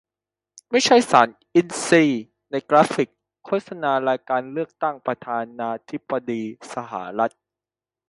[0.71, 3.09] ไม่ใช่ สาร"อินทรีย์"- ในกราฟิก
[3.45, 6.41] โฆษณารายการเลือกตั้งประธานาธิบดี
[6.73, 7.31] สหรัฐ